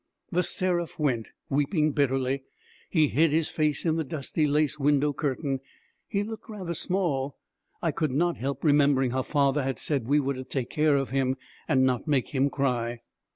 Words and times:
The 0.31 0.41
Seraph 0.41 0.97
went, 0.97 1.27
weeping 1.47 1.91
bitterly. 1.91 2.41
He 2.89 3.07
hid 3.09 3.29
his 3.29 3.49
face 3.49 3.85
in 3.85 3.97
the 3.97 4.03
dusty 4.03 4.47
lace 4.47 4.79
window 4.79 5.13
curtain. 5.13 5.59
He 6.07 6.23
looked 6.23 6.47
very 6.49 6.73
small. 6.73 7.37
I 7.83 7.91
could 7.91 8.09
not 8.09 8.37
help 8.37 8.63
remembering 8.63 9.11
how 9.11 9.21
father 9.21 9.61
had 9.61 9.77
said 9.77 10.07
we 10.07 10.19
were 10.19 10.33
to 10.33 10.43
take 10.43 10.71
care 10.71 10.95
of 10.97 11.11
him 11.11 11.35
and 11.67 11.83
not 11.83 12.07
make 12.07 12.29
him 12.29 12.49
cry. 12.49 13.01